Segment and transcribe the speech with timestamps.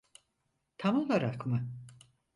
[0.77, 1.67] Tam olarak mı?